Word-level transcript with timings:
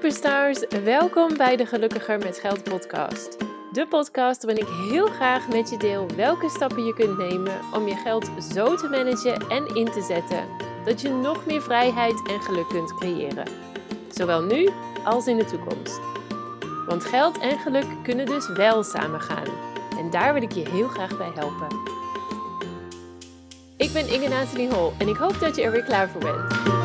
superstars, 0.00 0.82
welkom 0.84 1.36
bij 1.36 1.56
de 1.56 1.66
Gelukkiger 1.66 2.18
met 2.18 2.38
Geld 2.38 2.62
podcast. 2.62 3.36
De 3.72 3.86
podcast 3.86 4.44
waarin 4.44 4.66
ik 4.66 4.90
heel 4.90 5.06
graag 5.06 5.48
met 5.48 5.70
je 5.70 5.76
deel 5.76 6.06
welke 6.16 6.48
stappen 6.48 6.84
je 6.84 6.94
kunt 6.94 7.18
nemen 7.18 7.60
om 7.72 7.88
je 7.88 7.94
geld 7.94 8.30
zo 8.52 8.76
te 8.76 8.88
managen 8.88 9.48
en 9.48 9.74
in 9.74 9.84
te 9.84 10.02
zetten 10.02 10.44
dat 10.84 11.00
je 11.00 11.08
nog 11.08 11.46
meer 11.46 11.62
vrijheid 11.62 12.28
en 12.28 12.40
geluk 12.40 12.68
kunt 12.68 12.94
creëren. 12.94 13.46
Zowel 14.10 14.42
nu 14.42 14.68
als 15.04 15.26
in 15.26 15.36
de 15.36 15.44
toekomst. 15.44 16.00
Want 16.86 17.04
geld 17.04 17.38
en 17.38 17.58
geluk 17.58 17.86
kunnen 18.02 18.26
dus 18.26 18.48
wel 18.48 18.82
samen 18.82 19.20
gaan. 19.20 19.48
En 19.98 20.10
daar 20.10 20.32
wil 20.32 20.42
ik 20.42 20.52
je 20.52 20.68
heel 20.68 20.88
graag 20.88 21.16
bij 21.16 21.30
helpen. 21.34 21.78
Ik 23.76 23.92
ben 23.92 24.08
Inge 24.08 24.28
Nathalie 24.28 24.68
Hol 24.68 24.92
en 24.98 25.08
ik 25.08 25.16
hoop 25.16 25.40
dat 25.40 25.56
je 25.56 25.62
er 25.62 25.72
weer 25.72 25.84
klaar 25.84 26.08
voor 26.08 26.20
bent. 26.20 26.77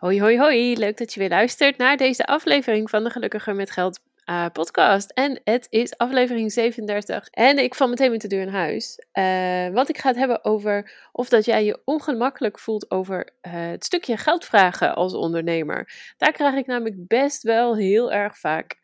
Hoi, 0.00 0.20
hoi, 0.20 0.38
hoi. 0.38 0.76
Leuk 0.76 0.96
dat 0.96 1.12
je 1.12 1.20
weer 1.20 1.28
luistert 1.28 1.76
naar 1.76 1.96
deze 1.96 2.26
aflevering 2.26 2.90
van 2.90 3.04
de 3.04 3.10
Gelukkiger 3.10 3.54
met 3.54 3.70
Geld 3.70 4.00
uh, 4.26 4.46
podcast. 4.52 5.10
En 5.10 5.40
het 5.44 5.66
is 5.70 5.96
aflevering 5.96 6.52
37. 6.52 7.28
En 7.28 7.58
ik 7.58 7.74
val 7.74 7.88
meteen 7.88 8.10
met 8.10 8.20
de 8.20 8.28
deur 8.28 8.40
in 8.40 8.48
huis. 8.48 9.04
Uh, 9.12 9.68
want 9.68 9.88
ik 9.88 9.98
ga 9.98 10.08
het 10.08 10.16
hebben 10.16 10.44
over 10.44 10.92
of 11.12 11.28
dat 11.28 11.44
jij 11.44 11.64
je 11.64 11.82
ongemakkelijk 11.84 12.58
voelt 12.58 12.90
over 12.90 13.30
uh, 13.42 13.52
het 13.52 13.84
stukje 13.84 14.16
geld 14.16 14.44
vragen 14.44 14.94
als 14.94 15.14
ondernemer. 15.14 15.92
Daar 16.16 16.32
krijg 16.32 16.54
ik 16.54 16.66
namelijk 16.66 17.06
best 17.06 17.42
wel 17.42 17.76
heel 17.76 18.12
erg 18.12 18.38
vaak 18.38 18.78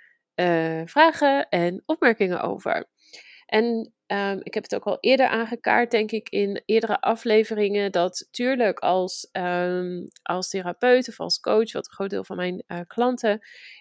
vragen 0.84 1.48
en 1.48 1.82
opmerkingen 1.86 2.40
over. 2.40 2.86
En 3.46 3.94
Um, 4.12 4.40
ik 4.42 4.54
heb 4.54 4.62
het 4.62 4.74
ook 4.74 4.84
al 4.84 4.98
eerder 5.00 5.26
aangekaart, 5.26 5.90
denk 5.90 6.10
ik, 6.10 6.28
in 6.28 6.62
eerdere 6.64 7.00
afleveringen. 7.00 7.92
Dat 7.92 8.28
tuurlijk 8.30 8.78
als, 8.78 9.28
um, 9.32 10.06
als 10.22 10.48
therapeut 10.48 11.08
of 11.08 11.20
als 11.20 11.40
coach, 11.40 11.72
wat 11.72 11.86
een 11.86 11.92
groot 11.92 12.10
deel 12.10 12.24
van 12.24 12.36
mijn 12.36 12.64
uh, 12.66 12.80
klanten 12.86 13.40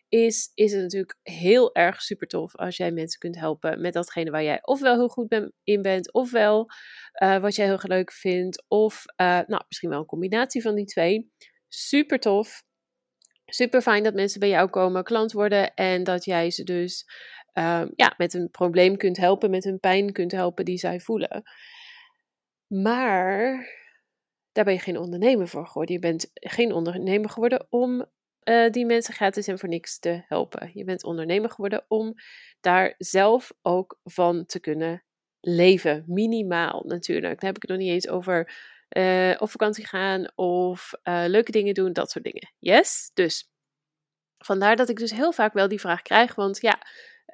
is, 0.09 0.51
is 0.53 0.71
het 0.71 0.81
natuurlijk 0.81 1.17
heel 1.23 1.75
erg 1.75 2.01
super 2.01 2.27
tof 2.27 2.55
als 2.55 2.77
jij 2.77 2.91
mensen 2.91 3.19
kunt 3.19 3.39
helpen 3.39 3.81
met 3.81 3.93
datgene 3.93 4.31
waar 4.31 4.43
jij 4.43 4.59
ofwel 4.61 4.95
heel 4.95 5.07
goed 5.07 5.51
in 5.63 5.81
bent, 5.81 6.13
ofwel 6.13 6.67
uh, 7.23 7.37
wat 7.37 7.55
jij 7.55 7.65
heel 7.65 7.79
leuk 7.81 8.11
vindt, 8.11 8.65
of 8.67 9.03
uh, 9.21 9.39
nou, 9.47 9.63
misschien 9.67 9.89
wel 9.89 9.99
een 9.99 10.05
combinatie 10.05 10.61
van 10.61 10.75
die 10.75 10.85
twee. 10.85 11.31
Super 11.67 12.19
tof. 12.19 12.63
Super 13.45 13.81
fijn 13.81 14.03
dat 14.03 14.13
mensen 14.13 14.39
bij 14.39 14.49
jou 14.49 14.69
komen, 14.69 15.03
klant 15.03 15.31
worden 15.31 15.73
en 15.73 16.03
dat 16.03 16.25
jij 16.25 16.51
ze 16.51 16.63
dus 16.63 17.05
uh, 17.57 17.83
ja, 17.95 18.13
met 18.17 18.33
een 18.33 18.49
probleem 18.51 18.97
kunt 18.97 19.17
helpen, 19.17 19.49
met 19.49 19.65
een 19.65 19.79
pijn 19.79 20.11
kunt 20.11 20.31
helpen 20.31 20.65
die 20.65 20.77
zij 20.77 20.99
voelen. 20.99 21.43
Maar 22.67 23.67
daar 24.51 24.65
ben 24.65 24.73
je 24.73 24.79
geen 24.79 24.97
ondernemer 24.97 25.47
voor 25.47 25.67
geworden. 25.67 25.95
Je 25.95 26.01
bent 26.01 26.29
geen 26.33 26.71
ondernemer 26.73 27.29
geworden 27.29 27.67
om 27.69 28.05
uh, 28.49 28.69
die 28.69 28.85
mensen 28.85 29.13
gratis 29.13 29.47
en 29.47 29.59
voor 29.59 29.69
niks 29.69 29.99
te 29.99 30.23
helpen. 30.27 30.71
Je 30.73 30.83
bent 30.83 31.03
ondernemer 31.03 31.49
geworden 31.49 31.85
om 31.87 32.13
daar 32.61 32.95
zelf 32.97 33.53
ook 33.61 33.99
van 34.03 34.45
te 34.45 34.59
kunnen 34.59 35.03
leven. 35.39 36.03
Minimaal 36.07 36.83
natuurlijk. 36.85 37.41
Daar 37.41 37.49
heb 37.49 37.55
ik 37.55 37.61
het 37.61 37.71
nog 37.71 37.79
niet 37.79 37.91
eens 37.91 38.07
over 38.07 38.53
uh, 38.89 39.35
op 39.37 39.49
vakantie 39.49 39.85
gaan 39.85 40.31
of 40.35 40.91
uh, 41.03 41.23
leuke 41.27 41.51
dingen 41.51 41.73
doen, 41.73 41.93
dat 41.93 42.11
soort 42.11 42.23
dingen. 42.23 42.53
Yes? 42.59 43.11
Dus 43.13 43.49
vandaar 44.37 44.75
dat 44.75 44.89
ik 44.89 44.97
dus 44.97 45.11
heel 45.11 45.31
vaak 45.31 45.53
wel 45.53 45.67
die 45.67 45.79
vraag 45.79 46.01
krijg. 46.01 46.35
Want 46.35 46.61
ja, 46.61 46.81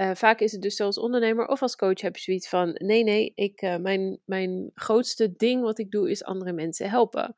uh, 0.01 0.11
vaak 0.13 0.39
is 0.39 0.51
het 0.51 0.61
dus 0.61 0.75
zo 0.75 0.85
als 0.85 0.99
ondernemer 0.99 1.47
of 1.47 1.61
als 1.61 1.75
coach 1.75 2.01
heb 2.01 2.15
je 2.15 2.21
zoiets 2.21 2.49
van: 2.49 2.71
nee, 2.73 3.03
nee, 3.03 3.31
ik, 3.35 3.61
uh, 3.61 3.77
mijn, 3.77 4.19
mijn 4.25 4.71
grootste 4.73 5.33
ding 5.35 5.61
wat 5.61 5.79
ik 5.79 5.91
doe 5.91 6.09
is 6.09 6.23
andere 6.23 6.53
mensen 6.53 6.89
helpen. 6.89 7.35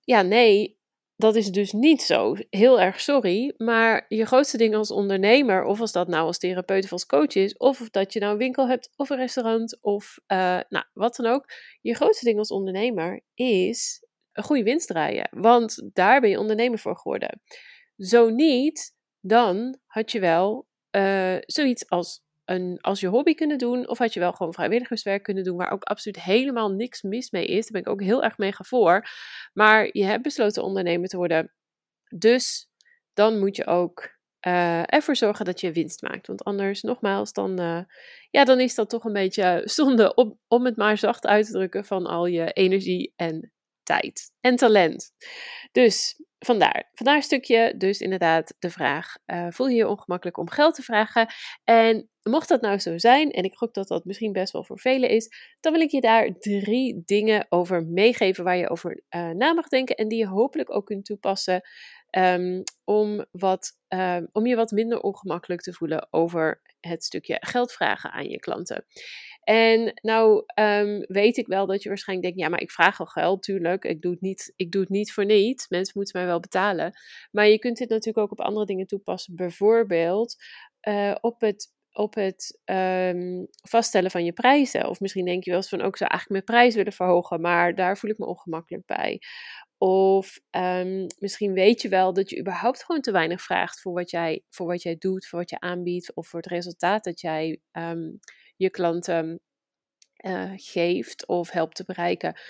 Ja, 0.00 0.22
nee, 0.22 0.78
dat 1.16 1.36
is 1.36 1.48
dus 1.50 1.72
niet 1.72 2.02
zo. 2.02 2.34
Heel 2.50 2.80
erg 2.80 3.00
sorry. 3.00 3.54
Maar 3.56 4.04
je 4.08 4.26
grootste 4.26 4.56
ding 4.56 4.74
als 4.74 4.90
ondernemer, 4.90 5.64
of 5.64 5.80
als 5.80 5.92
dat 5.92 6.08
nou 6.08 6.26
als 6.26 6.38
therapeut 6.38 6.84
of 6.84 6.92
als 6.92 7.06
coach 7.06 7.34
is, 7.34 7.56
of 7.56 7.90
dat 7.90 8.12
je 8.12 8.20
nou 8.20 8.32
een 8.32 8.38
winkel 8.38 8.68
hebt 8.68 8.92
of 8.96 9.10
een 9.10 9.16
restaurant 9.16 9.78
of 9.82 10.18
uh, 10.26 10.60
nou, 10.68 10.84
wat 10.92 11.16
dan 11.16 11.26
ook. 11.26 11.44
Je 11.80 11.94
grootste 11.94 12.24
ding 12.24 12.38
als 12.38 12.50
ondernemer 12.50 13.20
is 13.34 14.06
een 14.32 14.44
goede 14.44 14.62
winst 14.62 14.86
draaien. 14.86 15.28
Want 15.30 15.90
daar 15.92 16.20
ben 16.20 16.30
je 16.30 16.38
ondernemer 16.38 16.78
voor 16.78 16.96
geworden. 16.96 17.40
Zo 17.96 18.28
niet, 18.28 18.94
dan 19.20 19.78
had 19.86 20.12
je 20.12 20.20
wel 20.20 20.67
uh, 20.90 21.36
zoiets 21.40 21.88
als, 21.88 22.20
een, 22.44 22.78
als 22.80 23.00
je 23.00 23.06
hobby 23.06 23.34
kunnen 23.34 23.58
doen. 23.58 23.88
Of 23.88 23.98
had 23.98 24.14
je 24.14 24.20
wel 24.20 24.32
gewoon 24.32 24.54
vrijwilligerswerk 24.54 25.22
kunnen 25.22 25.44
doen. 25.44 25.56
Waar 25.56 25.70
ook 25.72 25.84
absoluut 25.84 26.22
helemaal 26.22 26.70
niks 26.70 27.02
mis 27.02 27.30
mee 27.30 27.46
is. 27.46 27.62
Daar 27.62 27.82
ben 27.82 27.92
ik 27.92 27.98
ook 27.98 28.06
heel 28.06 28.22
erg 28.22 28.38
mega 28.38 28.64
voor. 28.64 29.08
Maar 29.52 29.88
je 29.92 30.04
hebt 30.04 30.22
besloten 30.22 30.62
ondernemer 30.62 31.08
te 31.08 31.16
worden. 31.16 31.52
Dus 32.16 32.68
dan 33.12 33.38
moet 33.38 33.56
je 33.56 33.66
ook 33.66 34.16
uh, 34.46 34.92
ervoor 34.92 35.16
zorgen 35.16 35.44
dat 35.44 35.60
je 35.60 35.72
winst 35.72 36.02
maakt. 36.02 36.26
Want 36.26 36.44
anders, 36.44 36.82
nogmaals, 36.82 37.32
dan, 37.32 37.60
uh, 37.60 37.80
ja, 38.30 38.44
dan 38.44 38.60
is 38.60 38.74
dat 38.74 38.88
toch 38.88 39.04
een 39.04 39.12
beetje 39.12 39.62
zonde 39.64 40.14
om, 40.14 40.38
om 40.48 40.64
het 40.64 40.76
maar 40.76 40.98
zacht 40.98 41.26
uit 41.26 41.46
te 41.46 41.52
drukken 41.52 41.84
van 41.84 42.06
al 42.06 42.26
je 42.26 42.52
energie 42.52 43.12
en 43.16 43.52
tijd 43.88 44.32
en 44.40 44.56
talent. 44.56 45.12
Dus 45.72 46.22
vandaar. 46.38 46.90
Vandaar 46.94 47.22
stukje 47.22 47.74
dus 47.76 48.00
inderdaad 48.00 48.54
de 48.58 48.70
vraag, 48.70 49.16
uh, 49.26 49.46
voel 49.50 49.68
je 49.68 49.76
je 49.76 49.88
ongemakkelijk 49.88 50.36
om 50.36 50.50
geld 50.50 50.74
te 50.74 50.82
vragen? 50.82 51.26
En 51.64 52.08
mocht 52.22 52.48
dat 52.48 52.60
nou 52.60 52.78
zo 52.78 52.98
zijn, 52.98 53.30
en 53.30 53.44
ik 53.44 53.54
gok 53.54 53.74
dat 53.74 53.88
dat 53.88 54.04
misschien 54.04 54.32
best 54.32 54.52
wel 54.52 54.64
voor 54.64 54.78
velen 54.78 55.08
is, 55.08 55.28
dan 55.60 55.72
wil 55.72 55.80
ik 55.80 55.90
je 55.90 56.00
daar 56.00 56.38
drie 56.38 57.02
dingen 57.04 57.46
over 57.48 57.86
meegeven 57.86 58.44
waar 58.44 58.56
je 58.56 58.68
over 58.68 59.02
uh, 59.10 59.30
na 59.30 59.52
mag 59.52 59.68
denken 59.68 59.96
en 59.96 60.08
die 60.08 60.18
je 60.18 60.26
hopelijk 60.26 60.74
ook 60.74 60.86
kunt 60.86 61.04
toepassen 61.04 61.62
um, 62.10 62.62
om, 62.84 63.24
wat, 63.30 63.72
um, 63.88 64.28
om 64.32 64.46
je 64.46 64.56
wat 64.56 64.70
minder 64.70 65.00
ongemakkelijk 65.00 65.60
te 65.60 65.72
voelen 65.72 66.08
over 66.10 66.60
het 66.80 67.04
stukje 67.04 67.36
geld 67.40 67.72
vragen 67.72 68.10
aan 68.10 68.28
je 68.28 68.38
klanten. 68.38 68.84
En 69.48 69.92
nou 70.02 70.44
um, 70.60 71.04
weet 71.06 71.36
ik 71.36 71.46
wel 71.46 71.66
dat 71.66 71.82
je 71.82 71.88
waarschijnlijk 71.88 72.28
denkt, 72.28 72.42
ja, 72.44 72.50
maar 72.50 72.60
ik 72.60 72.70
vraag 72.70 73.00
al 73.00 73.06
geld, 73.06 73.42
tuurlijk. 73.42 73.84
Ik 73.84 74.00
doe 74.00 74.12
het 74.12 74.20
niet, 74.20 74.52
ik 74.56 74.70
doe 74.70 74.80
het 74.80 74.90
niet 74.90 75.12
voor 75.12 75.24
niets. 75.24 75.68
Mensen 75.68 75.92
moeten 75.96 76.20
mij 76.20 76.28
wel 76.28 76.40
betalen. 76.40 76.92
Maar 77.30 77.48
je 77.48 77.58
kunt 77.58 77.76
dit 77.76 77.88
natuurlijk 77.88 78.18
ook 78.18 78.30
op 78.30 78.40
andere 78.40 78.66
dingen 78.66 78.86
toepassen. 78.86 79.36
Bijvoorbeeld 79.36 80.36
uh, 80.88 81.14
op 81.20 81.40
het 81.40 81.76
op 81.92 82.14
het 82.14 82.60
um, 82.64 83.46
vaststellen 83.68 84.10
van 84.10 84.24
je 84.24 84.32
prijzen. 84.32 84.88
Of 84.88 85.00
misschien 85.00 85.24
denk 85.24 85.44
je 85.44 85.50
wel 85.50 85.58
eens 85.58 85.68
van, 85.68 85.82
ook 85.82 85.96
zou 85.96 86.10
eigenlijk 86.10 86.46
mijn 86.46 86.58
prijs 86.58 86.74
willen 86.74 86.92
verhogen, 86.92 87.40
maar 87.40 87.74
daar 87.74 87.98
voel 87.98 88.10
ik 88.10 88.18
me 88.18 88.26
ongemakkelijk 88.26 88.86
bij. 88.86 89.18
Of 89.78 90.38
um, 90.50 91.06
misschien 91.18 91.52
weet 91.52 91.82
je 91.82 91.88
wel 91.88 92.12
dat 92.12 92.30
je 92.30 92.40
überhaupt 92.40 92.84
gewoon 92.84 93.00
te 93.00 93.12
weinig 93.12 93.42
vraagt 93.42 93.80
voor 93.80 93.92
wat 93.92 94.10
jij, 94.10 94.44
voor 94.48 94.66
wat 94.66 94.82
jij 94.82 94.96
doet, 94.98 95.26
voor 95.26 95.38
wat 95.38 95.50
je 95.50 95.60
aanbiedt 95.60 96.14
of 96.14 96.28
voor 96.28 96.40
het 96.40 96.48
resultaat 96.48 97.04
dat 97.04 97.20
jij 97.20 97.60
je 98.58 98.70
klanten 98.70 99.40
uh, 100.24 100.52
geeft 100.56 101.26
of 101.26 101.50
helpt 101.50 101.76
te 101.76 101.84
bereiken. 101.84 102.40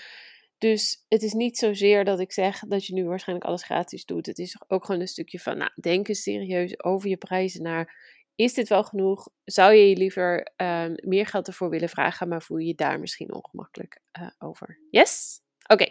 Dus 0.59 1.05
het 1.09 1.23
is 1.23 1.33
niet 1.33 1.59
zozeer 1.59 2.05
dat 2.05 2.21
ik 2.21 2.33
zeg 2.33 2.59
dat 2.59 2.87
je 2.87 2.95
nu 2.95 3.05
waarschijnlijk 3.05 3.49
alles 3.49 3.63
gratis 3.63 4.05
doet. 4.05 4.27
Het 4.27 4.39
is 4.39 4.57
ook 4.69 4.85
gewoon 4.85 5.01
een 5.01 5.09
stukje 5.09 5.39
van, 5.39 5.59
nou, 5.59 5.71
denk 5.81 6.09
eens 6.09 6.23
serieus 6.23 6.83
over 6.83 7.09
je 7.09 7.17
prijzen 7.17 7.63
naar. 7.63 8.17
Is 8.35 8.55
dit 8.55 8.69
wel 8.69 8.85
genoeg? 8.85 9.29
Zou 9.45 9.73
je 9.73 9.89
je 9.89 9.97
liever 9.97 10.53
uh, 10.57 10.87
meer 10.95 11.27
geld 11.27 11.47
ervoor 11.47 11.71
willen 11.71 11.89
vragen, 11.89 12.29
maar 12.29 12.43
voel 12.43 12.59
je 12.59 12.67
je 12.67 12.75
daar 12.75 13.01
misschien 13.01 13.35
ongemakkelijk 13.35 14.01
uh, 14.21 14.31
over? 14.39 14.79
Yes? 14.91 15.41
Oké, 15.71 15.87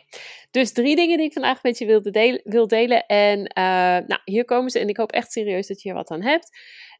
dus 0.51 0.71
drie 0.71 0.95
dingen 0.95 1.17
die 1.17 1.25
ik 1.25 1.33
vandaag 1.33 1.63
met 1.63 1.77
je 1.77 1.85
wilde 1.85 2.11
delen, 2.11 2.41
wil 2.43 2.67
delen. 2.67 3.05
En 3.05 3.39
uh, 3.39 3.43
nou, 4.07 4.19
hier 4.25 4.45
komen 4.45 4.69
ze. 4.69 4.79
En 4.79 4.87
ik 4.87 4.97
hoop 4.97 5.11
echt 5.11 5.31
serieus 5.31 5.67
dat 5.67 5.81
je 5.81 5.89
hier 5.89 5.97
wat 5.97 6.11
aan 6.11 6.21
hebt. 6.21 6.57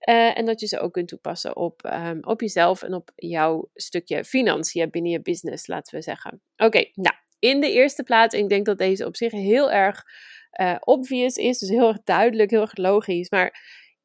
Uh, 0.10 0.38
en 0.38 0.46
dat 0.46 0.60
je 0.60 0.68
ze 0.68 0.80
ook 0.80 0.94
kunt 0.94 1.08
toepassen 1.08 1.56
op, 1.56 1.82
um, 1.86 2.20
op 2.24 2.42
jezelf 2.42 2.84
en 2.84 2.94
op 2.94 3.12
jouw 3.16 3.70
stukje 3.74 4.24
financiën 4.24 4.90
binnen 4.90 5.12
je 5.12 5.22
business, 5.22 5.68
laten 5.68 5.96
we 5.96 6.02
zeggen. 6.02 6.42
Oké, 6.58 6.90
nou, 6.94 7.16
in 7.40 7.62
de 7.62 7.72
eerste 7.72 8.04
plaats, 8.04 8.36
en 8.36 8.42
ik 8.42 8.50
denk 8.50 8.66
dat 8.66 8.78
deze 8.78 9.06
op 9.06 9.16
zich 9.16 9.32
heel 9.32 9.72
erg 9.72 10.04
uh, 10.62 10.76
obvious 10.80 11.36
is, 11.36 11.60
dus 11.60 11.70
heel 11.70 11.88
erg 11.88 12.04
duidelijk, 12.04 12.52
heel 12.52 12.62
erg 12.62 12.78
logisch. 12.78 13.30
Maar 13.30 13.60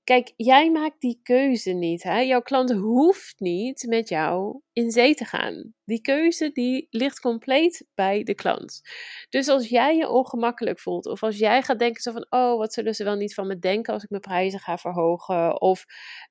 Kijk, 0.04 0.32
jij 0.36 0.70
maakt 0.70 1.00
die 1.00 1.20
keuze 1.22 1.70
niet. 1.72 2.02
Hè? 2.02 2.18
Jouw 2.18 2.40
klant 2.40 2.72
hoeft 2.72 3.40
niet 3.40 3.84
met 3.88 4.08
jou 4.08 4.60
in 4.72 4.90
zee 4.90 5.14
te 5.14 5.24
gaan. 5.24 5.74
Die 5.84 6.00
keuze 6.00 6.50
die 6.52 6.86
ligt 6.90 7.20
compleet 7.20 7.86
bij 7.94 8.22
de 8.22 8.34
klant. 8.34 8.80
Dus 9.28 9.48
als 9.48 9.68
jij 9.68 9.96
je 9.96 10.08
ongemakkelijk 10.08 10.80
voelt, 10.80 11.06
of 11.06 11.22
als 11.22 11.38
jij 11.38 11.62
gaat 11.62 11.78
denken 11.78 12.02
zo 12.02 12.12
van, 12.12 12.26
oh, 12.30 12.58
wat 12.58 12.72
zullen 12.72 12.94
ze 12.94 13.04
wel 13.04 13.16
niet 13.16 13.34
van 13.34 13.46
me 13.46 13.58
denken 13.58 13.92
als 13.92 14.02
ik 14.02 14.10
mijn 14.10 14.22
prijzen 14.22 14.60
ga 14.60 14.78
verhogen, 14.78 15.60
of 15.60 15.84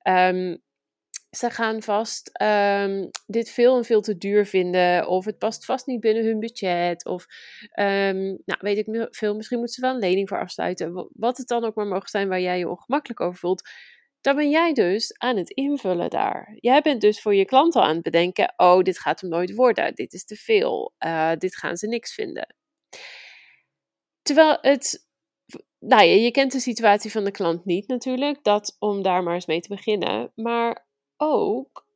um, 0.08 0.62
ze 1.36 1.50
gaan 1.50 1.82
vast 1.82 2.42
um, 2.42 3.10
dit 3.26 3.50
veel 3.50 3.76
en 3.76 3.84
veel 3.84 4.00
te 4.00 4.18
duur 4.18 4.46
vinden. 4.46 5.06
Of 5.06 5.24
het 5.24 5.38
past 5.38 5.64
vast 5.64 5.86
niet 5.86 6.00
binnen 6.00 6.24
hun 6.24 6.38
budget. 6.38 7.04
Of 7.04 7.26
um, 7.80 8.42
nou, 8.44 8.58
weet 8.60 8.78
ik 8.78 9.08
veel, 9.10 9.34
misschien 9.36 9.58
moeten 9.58 9.74
ze 9.74 9.80
wel 9.80 9.94
een 9.94 10.00
lening 10.00 10.28
voor 10.28 10.40
afsluiten. 10.40 11.08
Wat 11.12 11.36
het 11.36 11.48
dan 11.48 11.64
ook 11.64 11.74
maar 11.74 11.86
mogen 11.86 12.08
zijn 12.08 12.28
waar 12.28 12.40
jij 12.40 12.58
je 12.58 12.68
ongemakkelijk 12.68 13.20
over 13.20 13.38
voelt. 13.38 13.68
dan 14.20 14.36
ben 14.36 14.50
jij 14.50 14.72
dus 14.72 15.18
aan 15.18 15.36
het 15.36 15.50
invullen 15.50 16.10
daar. 16.10 16.56
Jij 16.60 16.80
bent 16.80 17.00
dus 17.00 17.20
voor 17.20 17.34
je 17.34 17.44
klant 17.44 17.76
al 17.76 17.82
aan 17.82 17.94
het 17.94 18.02
bedenken: 18.02 18.52
oh, 18.56 18.82
dit 18.82 18.98
gaat 18.98 19.20
hem 19.20 19.30
nooit 19.30 19.54
worden, 19.54 19.94
dit 19.94 20.12
is 20.12 20.24
te 20.24 20.36
veel, 20.36 20.94
uh, 20.98 21.32
dit 21.38 21.56
gaan 21.56 21.76
ze 21.76 21.86
niks 21.86 22.14
vinden. 22.14 22.54
Terwijl 24.22 24.58
het, 24.60 25.06
nou 25.78 26.02
ja, 26.04 26.14
je 26.14 26.30
kent 26.30 26.52
de 26.52 26.60
situatie 26.60 27.10
van 27.10 27.24
de 27.24 27.30
klant 27.30 27.64
niet 27.64 27.88
natuurlijk, 27.88 28.44
dat 28.44 28.76
om 28.78 29.02
daar 29.02 29.22
maar 29.22 29.34
eens 29.34 29.46
mee 29.46 29.60
te 29.60 29.68
beginnen. 29.68 30.32
Maar 30.34 30.90
ook 31.16 31.86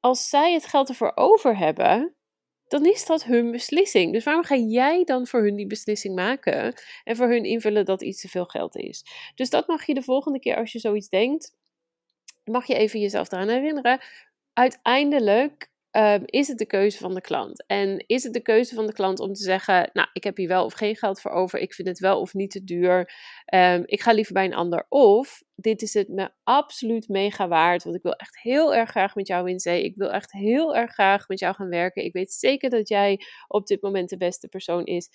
als 0.00 0.28
zij 0.28 0.52
het 0.52 0.66
geld 0.66 0.88
ervoor 0.88 1.12
over 1.14 1.56
hebben, 1.56 2.14
dan 2.68 2.86
is 2.86 3.06
dat 3.06 3.24
hun 3.24 3.50
beslissing. 3.50 4.12
Dus 4.12 4.24
waarom 4.24 4.44
ga 4.44 4.56
jij 4.56 5.04
dan 5.04 5.26
voor 5.26 5.42
hun 5.42 5.56
die 5.56 5.66
beslissing 5.66 6.14
maken 6.14 6.74
en 7.04 7.16
voor 7.16 7.28
hun 7.28 7.44
invullen 7.44 7.84
dat 7.84 8.02
iets 8.02 8.20
te 8.20 8.28
veel 8.28 8.44
geld 8.44 8.76
is? 8.76 9.04
Dus 9.34 9.50
dat 9.50 9.66
mag 9.66 9.86
je 9.86 9.94
de 9.94 10.02
volgende 10.02 10.38
keer 10.38 10.56
als 10.56 10.72
je 10.72 10.78
zoiets 10.78 11.08
denkt, 11.08 11.56
mag 12.44 12.66
je 12.66 12.74
even 12.74 13.00
jezelf 13.00 13.32
eraan 13.32 13.48
herinneren. 13.48 14.00
Uiteindelijk 14.52 15.71
um, 15.92 16.22
is 16.24 16.48
het 16.48 16.58
de 16.58 16.66
keuze 16.66 16.98
van 16.98 17.14
de 17.14 17.20
klant. 17.20 17.66
En 17.66 18.04
is 18.06 18.22
het 18.22 18.32
de 18.32 18.42
keuze 18.42 18.74
van 18.74 18.86
de 18.86 18.92
klant 18.92 19.20
om 19.20 19.32
te 19.32 19.42
zeggen: 19.42 19.90
Nou, 19.92 20.08
ik 20.12 20.24
heb 20.24 20.36
hier 20.36 20.48
wel 20.48 20.64
of 20.64 20.72
geen 20.72 20.96
geld 20.96 21.20
voor 21.20 21.30
over, 21.30 21.58
ik 21.58 21.74
vind 21.74 21.88
het 21.88 21.98
wel 21.98 22.20
of 22.20 22.34
niet 22.34 22.50
te 22.50 22.64
duur, 22.64 23.12
um, 23.54 23.82
ik 23.86 24.02
ga 24.02 24.12
liever 24.12 24.32
bij 24.32 24.44
een 24.44 24.54
ander. 24.54 24.86
Of 24.88 25.42
dit 25.54 25.82
is 25.82 25.94
het 25.94 26.08
me 26.08 26.30
absoluut 26.44 27.08
mega 27.08 27.48
waard, 27.48 27.84
want 27.84 27.96
ik 27.96 28.02
wil 28.02 28.14
echt 28.14 28.40
heel 28.40 28.74
erg 28.74 28.90
graag 28.90 29.14
met 29.14 29.26
jou 29.26 29.50
in 29.50 29.60
zee. 29.60 29.84
Ik 29.84 29.96
wil 29.96 30.10
echt 30.10 30.32
heel 30.32 30.76
erg 30.76 30.92
graag 30.92 31.28
met 31.28 31.38
jou 31.38 31.54
gaan 31.54 31.68
werken. 31.68 32.04
Ik 32.04 32.12
weet 32.12 32.32
zeker 32.32 32.70
dat 32.70 32.88
jij 32.88 33.20
op 33.48 33.66
dit 33.66 33.82
moment 33.82 34.08
de 34.08 34.16
beste 34.16 34.48
persoon 34.48 34.84
is 34.84 35.08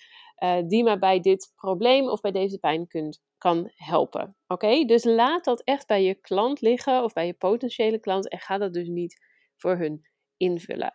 uh, 0.44 0.58
die 0.66 0.84
me 0.84 0.98
bij 0.98 1.20
dit 1.20 1.52
probleem 1.54 2.08
of 2.08 2.20
bij 2.20 2.32
deze 2.32 2.58
pijn 2.58 2.86
kunt 2.86 3.20
kan 3.38 3.70
helpen. 3.74 4.36
Oké, 4.46 4.84
dus 4.84 5.04
laat 5.04 5.44
dat 5.44 5.62
echt 5.64 5.86
bij 5.86 6.02
je 6.02 6.14
klant 6.14 6.60
liggen 6.60 7.02
of 7.02 7.12
bij 7.12 7.26
je 7.26 7.34
potentiële 7.34 7.98
klant 7.98 8.28
en 8.28 8.38
ga 8.38 8.58
dat 8.58 8.72
dus 8.72 8.88
niet 8.88 9.26
voor 9.56 9.76
hun 9.76 10.07
invullen. 10.38 10.92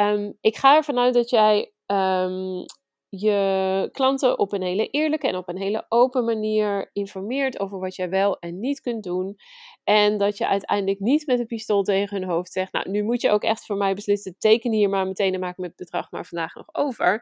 Um, 0.00 0.36
ik 0.40 0.56
ga 0.56 0.76
ervan 0.76 0.98
uit 0.98 1.14
dat 1.14 1.30
jij 1.30 1.72
um, 1.86 2.64
je 3.08 3.88
klanten 3.92 4.38
op 4.38 4.52
een 4.52 4.62
hele 4.62 4.86
eerlijke 4.86 5.28
en 5.28 5.36
op 5.36 5.48
een 5.48 5.58
hele 5.58 5.86
open 5.88 6.24
manier 6.24 6.90
informeert 6.92 7.60
over 7.60 7.78
wat 7.78 7.96
jij 7.96 8.08
wel 8.10 8.38
en 8.38 8.60
niet 8.60 8.80
kunt 8.80 9.02
doen. 9.02 9.36
En 9.84 10.18
dat 10.18 10.38
je 10.38 10.48
uiteindelijk 10.48 11.00
niet 11.00 11.26
met 11.26 11.38
een 11.38 11.46
pistool 11.46 11.82
tegen 11.82 12.20
hun 12.20 12.28
hoofd 12.28 12.52
zegt: 12.52 12.72
Nou, 12.72 12.90
nu 12.90 13.02
moet 13.02 13.20
je 13.20 13.30
ook 13.30 13.42
echt 13.42 13.66
voor 13.66 13.76
mij 13.76 13.94
beslissen. 13.94 14.34
Teken 14.38 14.72
hier 14.72 14.88
maar 14.88 15.06
meteen 15.06 15.34
en 15.34 15.40
maak 15.40 15.56
me 15.56 15.66
het 15.66 15.76
bedrag 15.76 16.10
maar 16.10 16.26
vandaag 16.26 16.54
nog 16.54 16.66
over. 16.72 17.12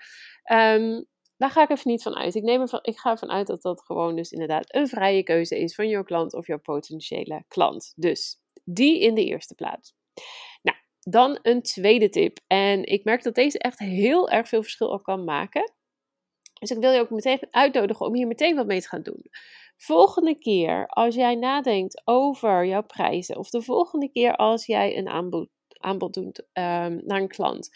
Um, 0.53 1.07
daar 1.37 1.51
ga 1.51 1.63
ik 1.63 1.71
even 1.71 1.91
niet 1.91 2.03
van 2.03 2.17
uit. 2.17 2.35
Ik, 2.35 2.43
neem 2.43 2.61
ervan, 2.61 2.79
ik 2.83 2.99
ga 2.99 3.11
ervan 3.11 3.31
uit 3.31 3.47
dat 3.47 3.63
dat 3.63 3.83
gewoon 3.85 4.17
dus 4.17 4.31
inderdaad 4.31 4.75
een 4.75 4.89
vrije 4.89 5.23
keuze 5.23 5.59
is 5.59 5.75
van 5.75 5.89
jouw 5.89 6.03
klant 6.03 6.35
of 6.35 6.47
jouw 6.47 6.61
potentiële 6.61 7.45
klant. 7.49 7.93
Dus 7.97 8.41
die 8.65 9.01
in 9.01 9.15
de 9.15 9.25
eerste 9.25 9.55
plaats. 9.55 9.95
Dan 11.09 11.39
een 11.43 11.63
tweede 11.63 12.09
tip. 12.09 12.39
En 12.47 12.85
ik 12.85 13.05
merk 13.05 13.23
dat 13.23 13.35
deze 13.35 13.59
echt 13.59 13.79
heel 13.79 14.31
erg 14.31 14.49
veel 14.49 14.63
verschil 14.63 14.91
al 14.91 15.01
kan 15.01 15.25
maken. 15.25 15.73
Dus 16.61 16.71
ik 16.71 16.79
wil 16.79 16.93
je 16.93 17.01
ook 17.01 17.11
meteen 17.11 17.47
uitnodigen 17.51 18.07
om 18.07 18.15
hier 18.15 18.27
meteen 18.27 18.57
wat 18.57 18.67
mee 18.67 18.81
te 18.81 18.89
gaan 18.89 19.03
doen. 19.03 19.31
Volgende 19.77 20.39
keer 20.39 20.87
als 20.87 21.15
jij 21.15 21.35
nadenkt 21.35 22.03
over 22.05 22.67
jouw 22.67 22.83
prijzen, 22.83 23.37
of 23.37 23.51
de 23.51 23.63
volgende 23.63 24.11
keer 24.11 24.37
als 24.37 24.67
jij 24.67 24.97
een 24.99 25.09
aanbod, 25.09 25.49
aanbod 25.69 26.15
doet 26.15 26.39
um, 26.39 27.01
naar 27.05 27.21
een 27.21 27.29
klant, 27.29 27.71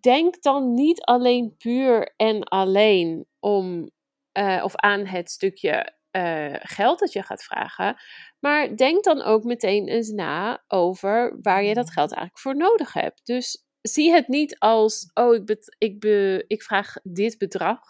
denk 0.00 0.42
dan 0.42 0.74
niet 0.74 1.00
alleen 1.00 1.56
puur 1.56 2.14
en 2.16 2.42
alleen 2.44 3.26
om 3.38 3.90
uh, 4.38 4.60
of 4.64 4.76
aan 4.76 5.06
het 5.06 5.30
stukje 5.30 5.98
uh, 6.12 6.54
geld 6.58 6.98
dat 6.98 7.12
je 7.12 7.22
gaat 7.22 7.44
vragen, 7.44 7.96
maar 8.38 8.76
denk 8.76 9.04
dan 9.04 9.22
ook 9.22 9.44
meteen 9.44 9.88
eens 9.88 10.08
na 10.08 10.64
over 10.68 11.38
waar 11.40 11.64
je 11.64 11.74
dat 11.74 11.90
geld 11.90 12.12
eigenlijk 12.12 12.38
voor 12.38 12.56
nodig 12.56 12.92
hebt. 12.92 13.20
Dus 13.26 13.64
zie 13.80 14.12
het 14.12 14.28
niet 14.28 14.58
als, 14.58 15.10
oh, 15.14 15.34
ik, 15.34 15.46
bet, 15.46 15.76
ik, 15.78 16.00
be, 16.00 16.44
ik 16.46 16.62
vraag 16.62 16.94
dit 17.02 17.38
bedrag. 17.38 17.80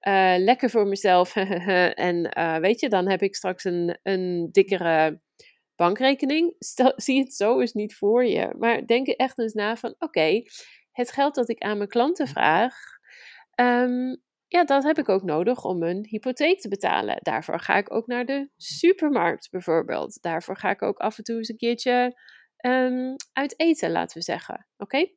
Uh, 0.00 0.34
lekker 0.38 0.70
voor 0.70 0.86
mezelf. 0.86 1.36
en 2.08 2.38
uh, 2.38 2.56
weet 2.56 2.80
je, 2.80 2.88
dan 2.88 3.08
heb 3.08 3.22
ik 3.22 3.34
straks 3.34 3.64
een, 3.64 3.98
een 4.02 4.48
dikkere 4.52 5.20
bankrekening. 5.76 6.54
Stel, 6.58 6.92
zie 7.06 7.18
het 7.20 7.34
zo 7.34 7.60
eens 7.60 7.72
niet 7.72 7.96
voor 7.96 8.24
je. 8.24 8.54
Maar 8.58 8.86
denk 8.86 9.06
echt 9.06 9.38
eens 9.38 9.52
na 9.52 9.76
van: 9.76 9.94
oké, 9.98 10.42
het 10.92 11.12
geld 11.12 11.34
dat 11.34 11.48
ik 11.48 11.62
aan 11.62 11.76
mijn 11.76 11.88
klanten 11.88 12.26
vraag, 12.26 12.74
um, 13.60 14.22
ja, 14.48 14.64
dat 14.64 14.82
heb 14.82 14.98
ik 14.98 15.08
ook 15.08 15.22
nodig 15.22 15.64
om 15.64 15.82
een 15.82 16.06
hypotheek 16.08 16.60
te 16.60 16.68
betalen. 16.68 17.18
Daarvoor 17.20 17.60
ga 17.60 17.76
ik 17.76 17.92
ook 17.92 18.06
naar 18.06 18.24
de 18.24 18.48
supermarkt 18.56 19.50
bijvoorbeeld. 19.50 20.22
Daarvoor 20.22 20.56
ga 20.56 20.70
ik 20.70 20.82
ook 20.82 20.98
af 20.98 21.18
en 21.18 21.24
toe 21.24 21.36
eens 21.36 21.48
een 21.48 21.56
keertje 21.56 22.18
um, 22.66 23.16
uit 23.32 23.60
eten, 23.60 23.90
laten 23.90 24.18
we 24.18 24.24
zeggen. 24.24 24.66
Oké? 24.76 25.08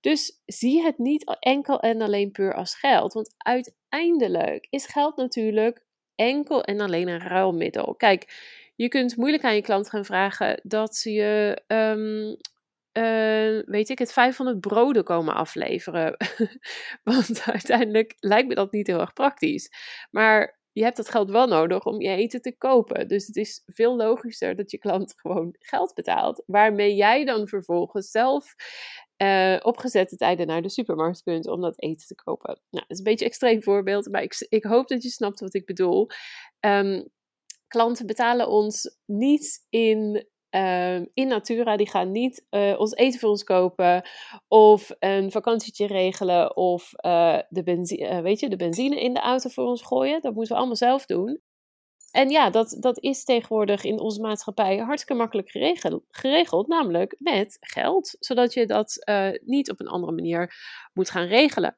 Dus 0.00 0.42
zie 0.46 0.82
het 0.82 0.98
niet 0.98 1.36
enkel 1.38 1.80
en 1.80 2.02
alleen 2.02 2.30
puur 2.30 2.54
als 2.54 2.74
geld. 2.74 3.12
Want 3.12 3.34
uiteindelijk 3.36 4.66
is 4.70 4.86
geld 4.86 5.16
natuurlijk 5.16 5.84
enkel 6.14 6.62
en 6.62 6.80
alleen 6.80 7.08
een 7.08 7.20
ruilmiddel. 7.20 7.94
Kijk, 7.94 8.32
je 8.76 8.88
kunt 8.88 9.16
moeilijk 9.16 9.44
aan 9.44 9.54
je 9.54 9.62
klant 9.62 9.88
gaan 9.88 10.04
vragen 10.04 10.60
dat 10.62 10.96
ze 10.96 11.12
je 11.12 11.62
um, 11.66 12.36
uh, 12.92 13.62
weet 13.64 13.88
ik 13.88 13.98
het, 13.98 14.12
500 14.12 14.60
broden 14.60 15.04
komen 15.04 15.34
afleveren. 15.34 16.16
Want 17.02 17.42
uiteindelijk 17.46 18.14
lijkt 18.18 18.48
me 18.48 18.54
dat 18.54 18.72
niet 18.72 18.86
heel 18.86 19.00
erg 19.00 19.12
praktisch. 19.12 19.70
Maar 20.10 20.60
je 20.72 20.82
hebt 20.82 20.96
dat 20.96 21.08
geld 21.08 21.30
wel 21.30 21.46
nodig 21.46 21.84
om 21.84 22.00
je 22.00 22.08
eten 22.08 22.40
te 22.40 22.56
kopen. 22.58 23.08
Dus 23.08 23.26
het 23.26 23.36
is 23.36 23.62
veel 23.66 23.96
logischer 23.96 24.56
dat 24.56 24.70
je 24.70 24.78
klant 24.78 25.14
gewoon 25.16 25.56
geld 25.58 25.94
betaalt. 25.94 26.42
Waarmee 26.46 26.94
jij 26.94 27.24
dan 27.24 27.48
vervolgens 27.48 28.10
zelf 28.10 28.54
uh, 29.22 29.56
op 29.62 29.76
gezette 29.76 30.16
tijden 30.16 30.46
naar 30.46 30.62
de 30.62 30.70
supermarkt 30.70 31.22
kunt 31.22 31.46
om 31.46 31.60
dat 31.60 31.82
eten 31.82 32.06
te 32.06 32.14
kopen. 32.14 32.60
Nou, 32.70 32.84
dat 32.88 32.90
is 32.90 32.98
een 32.98 33.04
beetje 33.04 33.24
een 33.24 33.30
extreem 33.30 33.62
voorbeeld, 33.62 34.10
maar 34.10 34.22
ik, 34.22 34.46
ik 34.48 34.64
hoop 34.64 34.88
dat 34.88 35.02
je 35.02 35.08
snapt 35.08 35.40
wat 35.40 35.54
ik 35.54 35.66
bedoel. 35.66 36.06
Um, 36.60 37.08
klanten 37.66 38.06
betalen 38.06 38.48
ons 38.48 38.96
niet 39.06 39.66
in 39.68 40.26
uh, 40.54 40.96
in 41.14 41.28
Natura, 41.28 41.76
die 41.76 41.90
gaan 41.90 42.10
niet 42.10 42.46
uh, 42.50 42.74
ons 42.78 42.94
eten 42.94 43.20
voor 43.20 43.30
ons 43.30 43.44
kopen 43.44 44.02
of 44.48 44.90
een 44.98 45.30
vakantietje 45.30 45.86
regelen 45.86 46.56
of 46.56 46.92
uh, 47.04 47.38
de, 47.48 47.62
benzine, 47.62 48.22
weet 48.22 48.40
je, 48.40 48.48
de 48.48 48.56
benzine 48.56 49.00
in 49.00 49.14
de 49.14 49.20
auto 49.20 49.48
voor 49.48 49.64
ons 49.64 49.82
gooien. 49.82 50.20
Dat 50.20 50.34
moeten 50.34 50.52
we 50.52 50.58
allemaal 50.58 50.76
zelf 50.76 51.06
doen. 51.06 51.40
En 52.10 52.30
ja, 52.30 52.50
dat, 52.50 52.76
dat 52.80 53.02
is 53.02 53.24
tegenwoordig 53.24 53.84
in 53.84 54.00
onze 54.00 54.20
maatschappij 54.20 54.76
hartstikke 54.76 55.22
makkelijk 55.22 55.50
geregeld, 55.50 56.04
geregeld 56.10 56.68
namelijk 56.68 57.16
met 57.18 57.56
geld, 57.60 58.16
zodat 58.18 58.54
je 58.54 58.66
dat 58.66 59.04
niet 59.44 59.70
op 59.70 59.80
een 59.80 59.88
andere 59.88 60.12
manier 60.12 60.54
moet 60.92 61.10
gaan 61.10 61.26
regelen. 61.26 61.76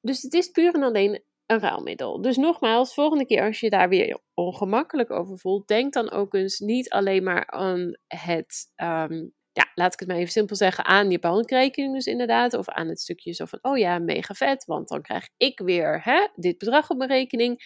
Dus 0.00 0.22
het 0.22 0.34
is 0.34 0.48
puur 0.48 0.74
en 0.74 0.82
alleen 0.82 1.22
een 1.52 1.60
ruilmiddel. 1.60 2.20
Dus 2.20 2.36
nogmaals, 2.36 2.94
volgende 2.94 3.26
keer 3.26 3.42
als 3.42 3.60
je 3.60 3.70
daar 3.70 3.88
weer 3.88 4.20
ongemakkelijk 4.34 5.10
over 5.10 5.38
voelt, 5.38 5.68
denk 5.68 5.92
dan 5.92 6.10
ook 6.10 6.34
eens 6.34 6.58
niet 6.58 6.90
alleen 6.90 7.22
maar 7.22 7.46
aan 7.46 7.98
het, 8.06 8.72
um, 8.76 9.32
ja, 9.52 9.70
laat 9.74 9.92
ik 9.92 9.98
het 9.98 10.08
maar 10.08 10.16
even 10.16 10.32
simpel 10.32 10.56
zeggen, 10.56 10.84
aan 10.84 11.10
je 11.10 11.18
bankrekening 11.18 11.94
dus 11.94 12.06
inderdaad, 12.06 12.54
of 12.54 12.68
aan 12.68 12.88
het 12.88 13.00
stukje 13.00 13.32
zo 13.32 13.44
van, 13.44 13.58
oh 13.62 13.78
ja, 13.78 13.98
mega 13.98 14.34
vet, 14.34 14.64
want 14.64 14.88
dan 14.88 15.02
krijg 15.02 15.28
ik 15.36 15.58
weer 15.58 16.02
hè, 16.04 16.28
dit 16.34 16.58
bedrag 16.58 16.90
op 16.90 16.96
mijn 16.96 17.10
rekening. 17.10 17.60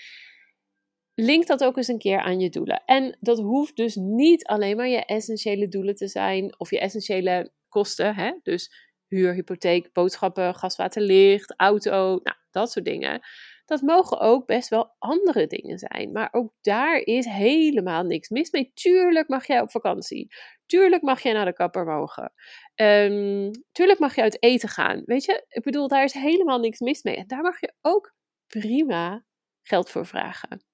Link 1.15 1.47
dat 1.47 1.65
ook 1.65 1.77
eens 1.77 1.89
een 1.89 1.99
keer 1.99 2.21
aan 2.21 2.41
je 2.41 2.49
doelen. 2.49 2.83
En 2.85 3.17
dat 3.21 3.39
hoeft 3.39 3.77
dus 3.77 3.95
niet 3.95 4.47
alleen 4.47 4.77
maar 4.77 4.89
je 4.89 5.05
essentiële 5.05 5.69
doelen 5.69 5.95
te 5.95 6.09
zijn, 6.09 6.59
of 6.59 6.71
je 6.71 6.81
essentiële 6.81 7.53
kosten, 7.69 8.15
hè? 8.15 8.33
dus 8.43 8.71
huur, 9.09 9.35
hypotheek, 9.35 9.93
boodschappen, 9.93 10.55
gas, 10.55 10.77
water, 10.77 11.03
licht, 11.03 11.55
auto, 11.57 12.21
nou, 12.23 12.37
dat 12.51 12.71
soort 12.71 12.85
dingen 12.85 13.21
dat 13.67 13.81
mogen 13.81 14.21
ook 14.21 14.47
best 14.47 14.69
wel 14.69 14.95
andere 14.99 15.47
dingen 15.47 15.79
zijn. 15.79 16.13
Maar 16.13 16.29
ook 16.33 16.53
daar 16.61 16.97
is 16.97 17.25
helemaal 17.27 18.03
niks 18.03 18.29
mis 18.29 18.51
mee. 18.51 18.71
Tuurlijk 18.75 19.29
mag 19.29 19.47
jij 19.47 19.61
op 19.61 19.71
vakantie. 19.71 20.35
Tuurlijk 20.67 21.03
mag 21.03 21.23
jij 21.23 21.33
naar 21.33 21.45
de 21.45 21.53
kapper 21.53 21.85
mogen. 21.85 22.33
Um, 22.75 23.51
tuurlijk 23.73 23.99
mag 23.99 24.15
je 24.15 24.23
uit 24.23 24.43
eten 24.43 24.69
gaan. 24.69 25.03
Weet 25.05 25.25
je, 25.25 25.45
ik 25.49 25.63
bedoel, 25.63 25.89
daar 25.89 26.05
is 26.05 26.13
helemaal 26.13 26.59
niks 26.59 26.81
mis 26.81 27.03
mee. 27.03 27.17
En 27.17 27.27
daar 27.27 27.43
mag 27.43 27.61
je 27.61 27.75
ook 27.81 28.15
prima 28.47 29.25
geld 29.63 29.91
voor 29.91 30.07
vragen. 30.07 30.65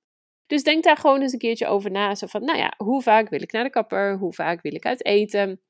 Dus 0.47 0.63
denk 0.63 0.85
daar 0.85 0.97
gewoon 0.97 1.21
eens 1.21 1.33
een 1.33 1.39
keertje 1.39 1.67
over 1.67 1.91
na. 1.91 2.15
Zo 2.15 2.27
van, 2.27 2.45
nou 2.45 2.59
ja, 2.59 2.75
hoe 2.77 3.03
vaak 3.03 3.29
wil 3.29 3.43
ik 3.43 3.53
naar 3.53 3.65
de 3.65 3.71
kapper? 3.71 4.19
Hoe 4.19 4.35
vaak 4.35 4.63
wil 4.63 4.75
ik 4.75 4.87
uit 4.87 5.05
eten? 5.05 5.61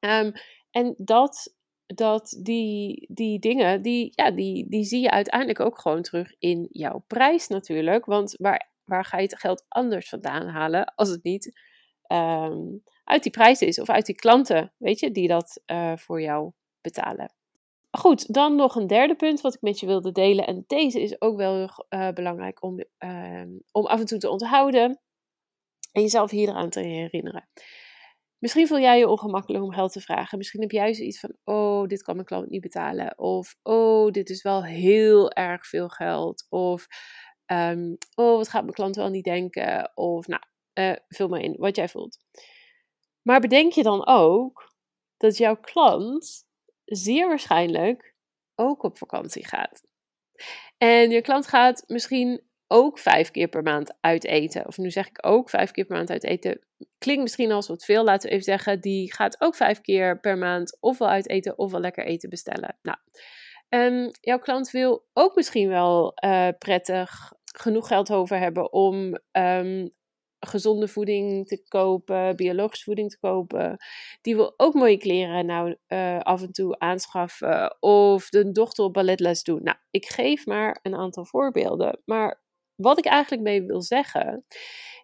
Um, 0.00 0.32
en 0.70 0.94
dat 0.98 1.56
dat 1.94 2.38
die, 2.42 3.06
die 3.10 3.38
dingen, 3.38 3.82
die, 3.82 4.12
ja, 4.14 4.30
die, 4.30 4.68
die 4.68 4.84
zie 4.84 5.00
je 5.00 5.10
uiteindelijk 5.10 5.60
ook 5.60 5.78
gewoon 5.78 6.02
terug 6.02 6.34
in 6.38 6.68
jouw 6.70 7.04
prijs 7.06 7.48
natuurlijk. 7.48 8.04
Want 8.04 8.34
waar, 8.38 8.70
waar 8.84 9.04
ga 9.04 9.16
je 9.16 9.22
het 9.22 9.38
geld 9.38 9.64
anders 9.68 10.08
vandaan 10.08 10.46
halen 10.46 10.94
als 10.94 11.08
het 11.08 11.22
niet 11.22 11.58
um, 12.12 12.82
uit 13.04 13.22
die 13.22 13.32
prijs 13.32 13.60
is 13.60 13.80
of 13.80 13.88
uit 13.88 14.06
die 14.06 14.14
klanten, 14.14 14.72
weet 14.76 15.00
je, 15.00 15.10
die 15.10 15.28
dat 15.28 15.62
uh, 15.66 15.96
voor 15.96 16.20
jou 16.20 16.52
betalen. 16.80 17.32
Goed, 17.90 18.34
dan 18.34 18.56
nog 18.56 18.74
een 18.74 18.86
derde 18.86 19.14
punt 19.14 19.40
wat 19.40 19.54
ik 19.54 19.60
met 19.60 19.80
je 19.80 19.86
wilde 19.86 20.12
delen. 20.12 20.46
En 20.46 20.64
deze 20.66 21.00
is 21.00 21.20
ook 21.20 21.36
wel 21.36 21.68
uh, 21.90 22.10
belangrijk 22.10 22.62
om, 22.62 22.84
uh, 22.98 23.42
om 23.72 23.86
af 23.86 24.00
en 24.00 24.06
toe 24.06 24.18
te 24.18 24.30
onthouden 24.30 25.00
en 25.92 26.02
jezelf 26.02 26.30
hier 26.30 26.50
aan 26.50 26.70
te 26.70 26.80
herinneren. 26.80 27.48
Misschien 28.38 28.66
voel 28.66 28.78
jij 28.78 28.98
je 28.98 29.08
ongemakkelijk 29.08 29.64
om 29.64 29.72
geld 29.72 29.92
te 29.92 30.00
vragen. 30.00 30.38
Misschien 30.38 30.60
heb 30.60 30.70
jij 30.70 30.94
zoiets 30.94 31.20
van: 31.20 31.36
oh, 31.44 31.86
dit 31.86 32.02
kan 32.02 32.14
mijn 32.14 32.26
klant 32.26 32.50
niet 32.50 32.60
betalen. 32.60 33.18
Of 33.18 33.54
oh, 33.62 34.10
dit 34.10 34.30
is 34.30 34.42
wel 34.42 34.64
heel 34.64 35.30
erg 35.30 35.66
veel 35.66 35.88
geld. 35.88 36.46
Of 36.48 36.86
um, 37.46 37.96
oh, 38.14 38.36
wat 38.36 38.48
gaat 38.48 38.62
mijn 38.62 38.74
klant 38.74 38.96
wel 38.96 39.08
niet 39.08 39.24
denken? 39.24 39.90
Of 39.94 40.26
nou, 40.26 40.42
uh, 40.74 40.96
vul 41.08 41.28
maar 41.28 41.40
in 41.40 41.54
wat 41.56 41.76
jij 41.76 41.88
voelt. 41.88 42.18
Maar 43.22 43.40
bedenk 43.40 43.72
je 43.72 43.82
dan 43.82 44.06
ook 44.06 44.72
dat 45.16 45.36
jouw 45.36 45.56
klant 45.56 46.44
zeer 46.84 47.28
waarschijnlijk 47.28 48.14
ook 48.54 48.82
op 48.82 48.98
vakantie 48.98 49.46
gaat. 49.46 49.82
En 50.78 51.10
je 51.10 51.20
klant 51.20 51.46
gaat 51.46 51.84
misschien 51.86 52.47
ook 52.68 52.98
vijf 52.98 53.30
keer 53.30 53.48
per 53.48 53.62
maand 53.62 53.96
uit 54.00 54.24
eten. 54.24 54.66
Of 54.66 54.78
nu 54.78 54.90
zeg 54.90 55.08
ik 55.08 55.26
ook 55.26 55.50
vijf 55.50 55.70
keer 55.70 55.84
per 55.84 55.96
maand 55.96 56.10
uit 56.10 56.24
eten. 56.24 56.60
Klinkt 56.98 57.22
misschien 57.22 57.52
als 57.52 57.68
wat 57.68 57.84
veel, 57.84 58.04
laten 58.04 58.28
we 58.28 58.34
even 58.34 58.44
zeggen. 58.44 58.80
Die 58.80 59.12
gaat 59.14 59.40
ook 59.40 59.54
vijf 59.54 59.80
keer 59.80 60.20
per 60.20 60.38
maand 60.38 60.76
ofwel 60.80 61.08
uit 61.08 61.28
eten 61.28 61.58
ofwel 61.58 61.80
lekker 61.80 62.06
eten 62.06 62.28
bestellen. 62.28 62.78
Nou, 62.82 62.98
um, 63.68 64.10
jouw 64.20 64.38
klant 64.38 64.70
wil 64.70 65.06
ook 65.12 65.34
misschien 65.34 65.68
wel 65.68 66.12
uh, 66.24 66.48
prettig 66.58 67.32
genoeg 67.44 67.88
geld 67.88 68.12
over 68.12 68.38
hebben 68.38 68.72
om 68.72 69.18
um, 69.32 69.90
gezonde 70.40 70.88
voeding 70.88 71.46
te 71.46 71.62
kopen, 71.68 72.36
biologische 72.36 72.84
voeding 72.84 73.10
te 73.10 73.18
kopen. 73.18 73.76
Die 74.20 74.36
wil 74.36 74.54
ook 74.56 74.74
mooie 74.74 74.98
kleren 74.98 75.46
nou 75.46 75.76
uh, 75.88 76.20
af 76.20 76.42
en 76.42 76.52
toe 76.52 76.78
aanschaffen. 76.78 77.76
Of 77.82 78.28
de 78.28 78.50
dochter 78.50 78.84
op 78.84 78.92
balletles 78.92 79.42
doen. 79.42 79.62
Nou, 79.62 79.76
ik 79.90 80.06
geef 80.06 80.46
maar 80.46 80.78
een 80.82 80.94
aantal 80.94 81.24
voorbeelden. 81.24 82.00
Maar 82.04 82.42
wat 82.78 82.98
ik 82.98 83.04
eigenlijk 83.04 83.42
mee 83.42 83.62
wil 83.62 83.82
zeggen, 83.82 84.44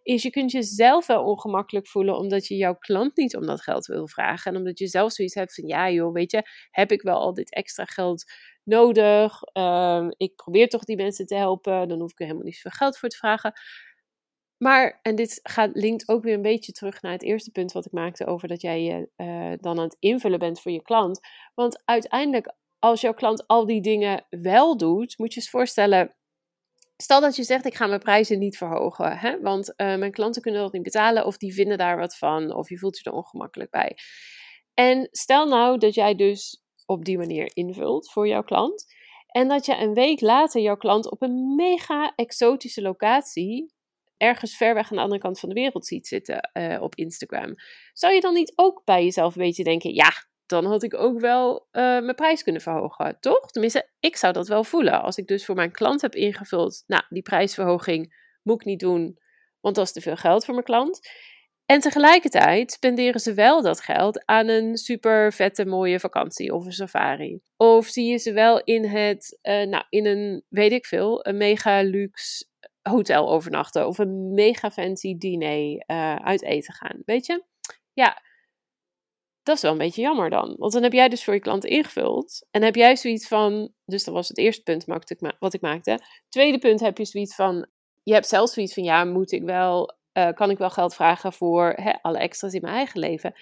is 0.02 0.22
je 0.22 0.30
kunt 0.30 0.50
jezelf 0.50 1.06
wel 1.06 1.24
ongemakkelijk 1.24 1.86
voelen 1.86 2.16
omdat 2.16 2.46
je 2.46 2.56
jouw 2.56 2.74
klant 2.74 3.16
niet 3.16 3.36
om 3.36 3.46
dat 3.46 3.62
geld 3.62 3.86
wil 3.86 4.08
vragen. 4.08 4.52
En 4.52 4.58
omdat 4.58 4.78
je 4.78 4.86
zelf 4.86 5.12
zoiets 5.12 5.34
hebt 5.34 5.54
van, 5.54 5.66
ja 5.66 5.90
joh, 5.90 6.12
weet 6.12 6.30
je, 6.30 6.42
heb 6.70 6.92
ik 6.92 7.02
wel 7.02 7.18
al 7.18 7.34
dit 7.34 7.54
extra 7.54 7.84
geld 7.84 8.24
nodig? 8.64 9.40
Uh, 9.52 10.06
ik 10.16 10.36
probeer 10.36 10.68
toch 10.68 10.84
die 10.84 10.96
mensen 10.96 11.26
te 11.26 11.34
helpen, 11.34 11.88
dan 11.88 12.00
hoef 12.00 12.10
ik 12.10 12.18
er 12.18 12.24
helemaal 12.24 12.46
niet 12.46 12.54
zoveel 12.56 12.78
geld 12.78 12.98
voor 12.98 13.08
te 13.08 13.16
vragen. 13.16 13.52
Maar, 14.56 14.98
en 15.02 15.14
dit 15.14 15.40
gaat, 15.42 15.70
linkt 15.72 16.08
ook 16.08 16.22
weer 16.22 16.34
een 16.34 16.42
beetje 16.42 16.72
terug 16.72 17.02
naar 17.02 17.12
het 17.12 17.22
eerste 17.22 17.50
punt 17.50 17.72
wat 17.72 17.86
ik 17.86 17.92
maakte 17.92 18.26
over 18.26 18.48
dat 18.48 18.60
jij 18.60 18.82
je 18.82 19.08
uh, 19.16 19.52
dan 19.60 19.78
aan 19.78 19.84
het 19.84 19.96
invullen 19.98 20.38
bent 20.38 20.60
voor 20.60 20.72
je 20.72 20.82
klant. 20.82 21.20
Want 21.54 21.82
uiteindelijk, 21.84 22.54
als 22.78 23.00
jouw 23.00 23.14
klant 23.14 23.46
al 23.46 23.66
die 23.66 23.80
dingen 23.80 24.26
wel 24.30 24.76
doet, 24.76 25.18
moet 25.18 25.34
je 25.34 25.40
eens 25.40 25.50
voorstellen, 25.50 26.14
Stel 27.04 27.20
dat 27.20 27.36
je 27.36 27.42
zegt, 27.42 27.66
ik 27.66 27.74
ga 27.74 27.86
mijn 27.86 28.00
prijzen 28.00 28.38
niet 28.38 28.56
verhogen, 28.56 29.18
hè? 29.18 29.40
want 29.40 29.68
uh, 29.68 29.96
mijn 29.96 30.12
klanten 30.12 30.42
kunnen 30.42 30.60
dat 30.60 30.72
niet 30.72 30.82
betalen 30.82 31.26
of 31.26 31.36
die 31.36 31.54
vinden 31.54 31.78
daar 31.78 31.98
wat 31.98 32.16
van 32.16 32.54
of 32.54 32.68
je 32.68 32.78
voelt 32.78 32.98
je 32.98 33.04
er 33.04 33.16
ongemakkelijk 33.16 33.70
bij. 33.70 33.96
En 34.74 35.08
stel 35.10 35.48
nou 35.48 35.78
dat 35.78 35.94
jij 35.94 36.14
dus 36.14 36.62
op 36.86 37.04
die 37.04 37.18
manier 37.18 37.50
invult 37.56 38.10
voor 38.10 38.28
jouw 38.28 38.42
klant 38.42 38.84
en 39.26 39.48
dat 39.48 39.66
je 39.66 39.76
een 39.76 39.94
week 39.94 40.20
later 40.20 40.60
jouw 40.60 40.76
klant 40.76 41.10
op 41.10 41.22
een 41.22 41.54
mega 41.54 42.12
exotische 42.16 42.82
locatie 42.82 43.72
ergens 44.16 44.56
ver 44.56 44.74
weg 44.74 44.90
aan 44.90 44.96
de 44.96 45.02
andere 45.02 45.20
kant 45.20 45.40
van 45.40 45.48
de 45.48 45.54
wereld 45.54 45.86
ziet 45.86 46.06
zitten 46.06 46.50
uh, 46.52 46.82
op 46.82 46.94
Instagram. 46.94 47.54
Zou 47.92 48.14
je 48.14 48.20
dan 48.20 48.34
niet 48.34 48.52
ook 48.54 48.82
bij 48.84 49.04
jezelf 49.04 49.36
een 49.36 49.42
beetje 49.42 49.64
denken, 49.64 49.94
ja, 49.94 50.12
dan 50.46 50.64
had 50.64 50.82
ik 50.82 50.94
ook 50.94 51.20
wel 51.20 51.54
uh, 51.56 51.82
mijn 51.82 52.14
prijs 52.14 52.42
kunnen 52.42 52.62
verhogen, 52.62 53.16
toch? 53.20 53.50
Tenminste, 53.50 53.88
ik 54.00 54.16
zou 54.16 54.32
dat 54.32 54.48
wel 54.48 54.64
voelen. 54.64 55.02
Als 55.02 55.16
ik 55.16 55.26
dus 55.26 55.44
voor 55.44 55.54
mijn 55.54 55.72
klant 55.72 56.00
heb 56.00 56.14
ingevuld, 56.14 56.84
nou, 56.86 57.02
die 57.08 57.22
prijsverhoging 57.22 58.22
moet 58.42 58.60
ik 58.60 58.66
niet 58.66 58.80
doen, 58.80 59.18
want 59.60 59.74
dat 59.74 59.84
is 59.86 59.92
te 59.92 60.00
veel 60.00 60.16
geld 60.16 60.44
voor 60.44 60.54
mijn 60.54 60.66
klant. 60.66 61.00
En 61.66 61.80
tegelijkertijd 61.80 62.72
spenderen 62.72 63.20
ze 63.20 63.34
wel 63.34 63.62
dat 63.62 63.80
geld 63.80 64.26
aan 64.26 64.48
een 64.48 64.76
super 64.76 65.32
vette 65.32 65.64
mooie 65.64 66.00
vakantie 66.00 66.54
of 66.54 66.64
een 66.64 66.72
safari. 66.72 67.40
Of 67.56 67.86
zie 67.86 68.10
je 68.10 68.18
ze 68.18 68.32
wel 68.32 68.62
in 68.64 68.84
het, 68.84 69.38
uh, 69.42 69.62
nou, 69.62 69.84
in 69.88 70.06
een, 70.06 70.44
weet 70.48 70.72
ik 70.72 70.86
veel, 70.86 71.26
een 71.26 71.36
mega 71.36 71.82
luxe 71.82 72.46
hotel 72.82 73.30
overnachten 73.30 73.86
of 73.86 73.98
een 73.98 74.32
mega 74.34 74.70
fancy 74.70 75.16
diner 75.16 75.84
uh, 75.86 76.16
uit 76.16 76.42
eten 76.42 76.74
gaan. 76.74 77.02
Weet 77.04 77.26
je? 77.26 77.44
Ja, 77.92 78.22
dat 79.44 79.56
is 79.56 79.62
wel 79.62 79.72
een 79.72 79.78
beetje 79.78 80.02
jammer 80.02 80.30
dan. 80.30 80.54
Want 80.58 80.72
dan 80.72 80.82
heb 80.82 80.92
jij 80.92 81.08
dus 81.08 81.24
voor 81.24 81.34
je 81.34 81.40
klant 81.40 81.64
ingevuld. 81.64 82.46
En 82.50 82.62
heb 82.62 82.74
jij 82.74 82.96
zoiets 82.96 83.28
van. 83.28 83.72
Dus 83.84 84.04
dat 84.04 84.14
was 84.14 84.28
het 84.28 84.38
eerste 84.38 84.62
punt 84.62 84.84
wat 85.38 85.54
ik 85.54 85.60
maakte. 85.60 85.98
Tweede 86.28 86.58
punt 86.58 86.80
heb 86.80 86.98
je 86.98 87.04
zoiets 87.04 87.34
van. 87.34 87.66
Je 88.02 88.12
hebt 88.12 88.28
zelf 88.28 88.50
zoiets 88.50 88.74
van: 88.74 88.82
ja, 88.82 89.04
moet 89.04 89.32
ik 89.32 89.42
wel. 89.42 89.96
Uh, 90.12 90.32
kan 90.32 90.50
ik 90.50 90.58
wel 90.58 90.70
geld 90.70 90.94
vragen 90.94 91.32
voor 91.32 91.72
hè, 91.76 91.92
alle 92.02 92.18
extra's 92.18 92.52
in 92.52 92.60
mijn 92.60 92.74
eigen 92.74 93.00
leven? 93.00 93.34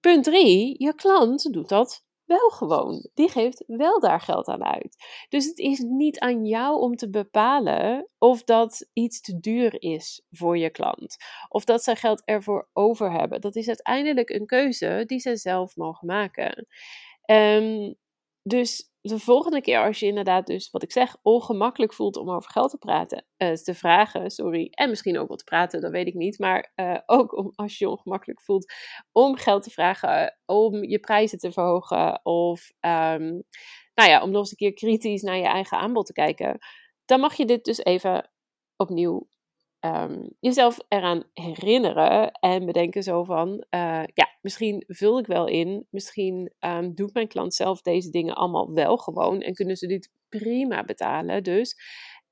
Punt 0.00 0.24
drie, 0.24 0.74
je 0.78 0.94
klant 0.94 1.52
doet 1.52 1.68
dat 1.68 2.04
wel 2.32 2.50
gewoon. 2.50 3.08
Die 3.14 3.28
geeft 3.28 3.64
wel 3.66 4.00
daar 4.00 4.20
geld 4.20 4.48
aan 4.48 4.64
uit. 4.64 4.96
Dus 5.28 5.46
het 5.46 5.58
is 5.58 5.78
niet 5.78 6.18
aan 6.18 6.44
jou 6.44 6.80
om 6.80 6.96
te 6.96 7.10
bepalen 7.10 8.08
of 8.18 8.44
dat 8.44 8.88
iets 8.92 9.20
te 9.20 9.40
duur 9.40 9.82
is 9.82 10.22
voor 10.30 10.58
je 10.58 10.70
klant. 10.70 11.16
Of 11.48 11.64
dat 11.64 11.82
ze 11.82 11.96
geld 11.96 12.22
ervoor 12.24 12.68
over 12.72 13.12
hebben. 13.12 13.40
Dat 13.40 13.56
is 13.56 13.68
uiteindelijk 13.68 14.30
een 14.30 14.46
keuze 14.46 15.02
die 15.06 15.18
ze 15.18 15.36
zelf 15.36 15.76
mogen 15.76 16.06
maken. 16.06 16.66
Um, 17.26 17.94
dus 18.42 18.90
de 19.00 19.18
volgende 19.18 19.60
keer 19.60 19.84
als 19.84 19.98
je 19.98 20.06
inderdaad 20.06 20.46
dus, 20.46 20.70
wat 20.70 20.82
ik 20.82 20.92
zeg, 20.92 21.16
ongemakkelijk 21.22 21.94
voelt 21.94 22.16
om 22.16 22.30
over 22.30 22.50
geld 22.50 22.70
te 22.70 22.78
praten, 22.78 23.26
uh, 23.38 23.52
te 23.52 23.74
vragen, 23.74 24.30
sorry, 24.30 24.68
en 24.70 24.88
misschien 24.88 25.18
ook 25.18 25.28
wel 25.28 25.36
te 25.36 25.44
praten, 25.44 25.80
dat 25.80 25.90
weet 25.90 26.06
ik 26.06 26.14
niet, 26.14 26.38
maar 26.38 26.72
uh, 26.76 26.98
ook 27.06 27.36
om, 27.36 27.52
als 27.54 27.78
je 27.78 27.88
ongemakkelijk 27.88 28.42
voelt 28.42 28.72
om 29.12 29.36
geld 29.36 29.62
te 29.62 29.70
vragen, 29.70 30.38
om 30.46 30.84
je 30.84 30.98
prijzen 30.98 31.38
te 31.38 31.52
verhogen 31.52 32.24
of, 32.24 32.70
um, 32.80 33.42
nou 33.94 34.10
ja, 34.10 34.22
om 34.22 34.30
nog 34.30 34.40
eens 34.40 34.50
een 34.50 34.56
keer 34.56 34.72
kritisch 34.72 35.22
naar 35.22 35.36
je 35.36 35.46
eigen 35.46 35.78
aanbod 35.78 36.06
te 36.06 36.12
kijken, 36.12 36.58
dan 37.04 37.20
mag 37.20 37.34
je 37.34 37.44
dit 37.44 37.64
dus 37.64 37.78
even 37.78 38.30
opnieuw 38.76 39.28
um, 39.84 40.28
jezelf 40.40 40.78
eraan 40.88 41.24
herinneren 41.32 42.32
en 42.32 42.66
bedenken 42.66 43.02
zo 43.02 43.24
van, 43.24 43.48
uh, 43.50 44.02
ja, 44.14 44.28
misschien 44.40 44.84
vul 44.86 45.18
ik 45.18 45.26
wel 45.26 45.46
in, 45.46 45.86
misschien 45.90 46.52
um, 46.60 46.94
doet 46.94 47.14
mijn 47.14 47.28
klant 47.28 47.54
zelf 47.54 47.80
deze 47.80 48.10
dingen 48.10 48.34
allemaal 48.34 48.72
wel 48.72 48.96
gewoon 48.96 49.40
en 49.40 49.54
kunnen 49.54 49.76
ze 49.76 49.86
dit 49.86 50.10
prima 50.28 50.84
betalen 50.84 51.42
dus. 51.42 51.76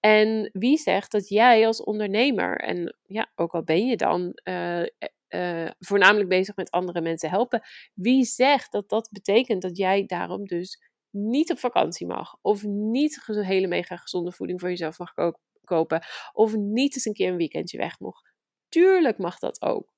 En 0.01 0.51
wie 0.53 0.79
zegt 0.79 1.13
dat 1.13 1.29
jij 1.29 1.67
als 1.67 1.85
ondernemer, 1.85 2.57
en 2.57 2.97
ja, 3.07 3.33
ook 3.35 3.53
al 3.53 3.65
ben 3.65 3.87
je 3.87 3.97
dan 3.97 4.39
uh, 4.45 4.83
uh, 5.29 5.71
voornamelijk 5.79 6.29
bezig 6.29 6.57
met 6.57 6.71
andere 6.71 7.01
mensen 7.01 7.31
helpen, 7.31 7.63
wie 7.95 8.25
zegt 8.25 8.73
dat 8.73 8.89
dat 8.89 9.09
betekent 9.11 9.63
dat 9.63 9.77
jij 9.77 10.07
daarom 10.07 10.45
dus 10.45 10.91
niet 11.11 11.51
op 11.51 11.59
vakantie 11.59 12.07
mag 12.07 12.37
of 12.41 12.65
niet 12.65 13.23
hele 13.27 13.67
mega 13.67 13.97
gezonde 13.97 14.33
voeding 14.33 14.61
voor 14.61 14.69
jezelf 14.69 14.99
mag 14.99 15.15
koken? 15.15 15.50
Kopen. 15.71 16.03
Of 16.33 16.55
niet 16.55 16.95
eens 16.95 17.05
een 17.05 17.13
keer 17.13 17.29
een 17.29 17.37
weekendje 17.37 17.79
weg 17.79 17.99
mocht. 17.99 18.33
Tuurlijk 18.69 19.19
mag 19.19 19.39
dat 19.39 19.63
ook. 19.63 19.95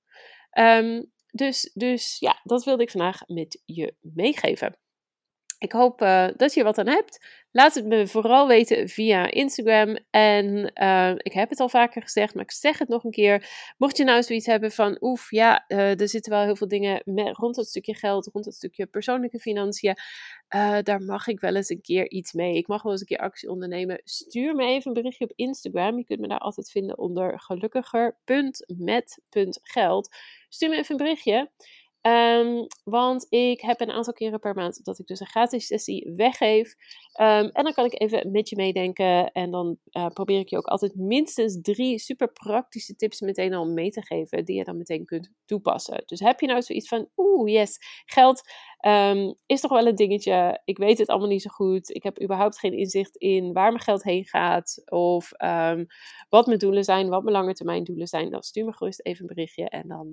Um, 0.59 1.13
dus, 1.31 1.71
dus 1.75 2.17
ja, 2.19 2.41
dat 2.43 2.65
wilde 2.65 2.83
ik 2.83 2.91
vandaag 2.91 3.27
met 3.27 3.63
je 3.65 3.95
meegeven. 4.01 4.77
Ik 5.63 5.73
hoop 5.73 6.03
uh, 6.03 6.29
dat 6.37 6.55
je 6.55 6.63
wat 6.63 6.79
aan 6.79 6.87
hebt. 6.87 7.27
Laat 7.51 7.75
het 7.75 7.87
me 7.87 8.07
vooral 8.07 8.49
weten 8.49 8.89
via 8.89 9.31
Instagram. 9.31 9.99
En 10.11 10.73
uh, 10.83 11.13
ik 11.17 11.33
heb 11.33 11.51
het 11.51 11.61
al 11.61 11.69
vaker 11.69 12.03
gezegd, 12.03 12.35
maar 12.35 12.45
ik 12.45 12.51
zeg 12.51 12.79
het 12.79 12.89
nog 12.89 13.05
een 13.05 13.11
keer. 13.11 13.49
Mocht 13.79 13.97
je 13.97 14.05
nou 14.05 14.23
zoiets 14.23 14.47
hebben 14.47 14.73
van, 14.73 14.97
oef, 15.01 15.31
ja, 15.31 15.65
uh, 15.69 16.01
er 16.01 16.09
zitten 16.09 16.33
wel 16.33 16.43
heel 16.43 16.57
veel 16.57 16.69
dingen 16.69 17.03
rond 17.33 17.55
dat 17.55 17.67
stukje 17.67 17.95
geld, 17.95 18.29
rond 18.33 18.45
dat 18.45 18.55
stukje 18.55 18.87
persoonlijke 18.87 19.39
financiën. 19.39 19.97
daar 20.83 21.03
mag 21.03 21.27
ik 21.27 21.41
wel 21.41 21.55
eens 21.55 21.71
een 21.71 21.81
keer 21.81 22.11
iets 22.11 22.33
mee. 22.33 22.57
Ik 22.57 22.67
mag 22.67 22.83
wel 22.83 22.93
eens 22.93 23.01
een 23.01 23.07
keer 23.07 23.19
actie 23.19 23.51
ondernemen. 23.51 24.01
Stuur 24.05 24.55
me 24.55 24.67
even 24.67 24.87
een 24.87 25.03
berichtje 25.03 25.25
op 25.25 25.33
Instagram. 25.37 25.99
Je 25.99 26.05
kunt 26.05 26.21
me 26.21 26.29
daar 26.29 26.39
altijd 26.39 26.71
vinden 26.71 26.99
onder 26.99 27.41
gelukkiger.met.geld. 27.41 30.17
Stuur 30.49 30.69
me 30.69 30.77
even 30.77 30.91
een 30.91 30.97
berichtje. 30.97 31.51
Um, 32.03 32.67
want 32.85 33.27
ik 33.29 33.61
heb 33.61 33.81
een 33.81 33.91
aantal 33.91 34.13
keren 34.13 34.41
per 34.41 34.55
maand 34.55 34.85
dat 34.85 34.99
ik 34.99 35.07
dus 35.07 35.21
een 35.21 35.27
gratis 35.27 35.67
sessie 35.67 36.13
weggeef. 36.17 36.75
Um, 37.21 37.49
en 37.49 37.65
dan 37.65 37.73
kan 37.73 37.85
ik 37.85 38.01
even 38.01 38.31
met 38.31 38.49
je 38.49 38.57
meedenken. 38.57 39.33
En 39.33 39.51
dan 39.51 39.79
uh, 39.93 40.07
probeer 40.07 40.39
ik 40.39 40.49
je 40.49 40.57
ook 40.57 40.67
altijd 40.67 40.95
minstens 40.95 41.59
drie 41.61 41.99
super 41.99 42.33
praktische 42.33 42.97
tips 42.97 43.21
meteen 43.21 43.55
al 43.55 43.67
mee 43.67 43.91
te 43.91 44.03
geven. 44.03 44.45
Die 44.45 44.57
je 44.57 44.65
dan 44.65 44.77
meteen 44.77 45.05
kunt 45.05 45.31
toepassen. 45.45 46.03
Dus 46.07 46.21
heb 46.21 46.41
je 46.41 46.47
nou 46.47 46.63
zoiets 46.63 46.89
van, 46.89 47.09
oeh 47.17 47.53
yes, 47.53 47.79
geld 48.05 48.43
um, 48.87 49.35
is 49.47 49.61
toch 49.61 49.71
wel 49.71 49.87
een 49.87 49.95
dingetje. 49.95 50.61
Ik 50.65 50.79
weet 50.79 50.99
het 50.99 51.09
allemaal 51.09 51.29
niet 51.29 51.43
zo 51.43 51.51
goed. 51.51 51.95
Ik 51.95 52.03
heb 52.03 52.23
überhaupt 52.23 52.59
geen 52.59 52.73
inzicht 52.73 53.17
in 53.17 53.53
waar 53.53 53.73
mijn 53.73 53.83
geld 53.83 54.03
heen 54.03 54.25
gaat. 54.25 54.83
Of 54.85 55.31
wat 56.29 56.47
mijn 56.47 56.59
doelen 56.59 56.85
zijn, 56.85 57.09
wat 57.09 57.23
mijn 57.23 57.37
lange 57.37 57.55
termijn 57.55 57.85
doelen 57.85 58.07
zijn. 58.07 58.31
Dan 58.31 58.43
stuur 58.43 58.65
me 58.65 58.73
gerust 58.73 59.01
even 59.01 59.21
een 59.21 59.35
berichtje. 59.35 59.69
En 59.69 59.89
dan, 59.89 60.13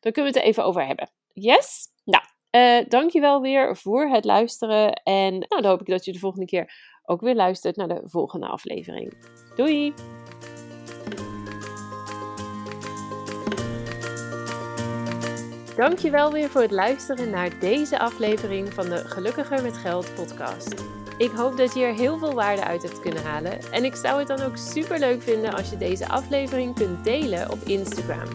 dan 0.00 0.12
kunnen 0.12 0.32
we 0.32 0.36
het 0.36 0.36
er 0.36 0.42
even 0.42 0.64
over 0.64 0.86
hebben. 0.86 1.10
Yes? 1.32 1.86
Nou, 2.04 2.24
uh, 2.50 2.88
dankjewel 2.88 3.40
weer 3.40 3.76
voor 3.76 4.08
het 4.08 4.24
luisteren. 4.24 4.92
En 4.92 5.32
nou, 5.32 5.62
dan 5.62 5.64
hoop 5.64 5.80
ik 5.80 5.86
dat 5.86 6.04
je 6.04 6.12
de 6.12 6.18
volgende 6.18 6.46
keer 6.46 6.72
ook 7.04 7.20
weer 7.20 7.34
luistert 7.34 7.76
naar 7.76 7.88
de 7.88 8.00
volgende 8.04 8.46
aflevering. 8.46 9.14
Doei! 9.56 10.17
Dankjewel 15.78 16.32
weer 16.32 16.50
voor 16.50 16.60
het 16.60 16.70
luisteren 16.70 17.30
naar 17.30 17.58
deze 17.60 17.98
aflevering 17.98 18.72
van 18.72 18.88
de 18.88 18.96
Gelukkiger 18.96 19.62
met 19.62 19.76
Geld 19.76 20.14
podcast. 20.14 20.74
Ik 21.18 21.30
hoop 21.30 21.56
dat 21.56 21.74
je 21.74 21.84
er 21.84 21.94
heel 21.94 22.18
veel 22.18 22.34
waarde 22.34 22.64
uit 22.64 22.82
hebt 22.82 23.00
kunnen 23.00 23.22
halen. 23.22 23.72
En 23.72 23.84
ik 23.84 23.94
zou 23.94 24.18
het 24.18 24.28
dan 24.28 24.40
ook 24.40 24.56
super 24.56 24.98
leuk 24.98 25.22
vinden 25.22 25.54
als 25.54 25.70
je 25.70 25.76
deze 25.76 26.08
aflevering 26.08 26.74
kunt 26.74 27.04
delen 27.04 27.50
op 27.50 27.58
Instagram. 27.62 28.28